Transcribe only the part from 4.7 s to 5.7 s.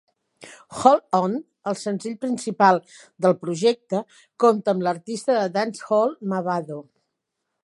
amb l'artista de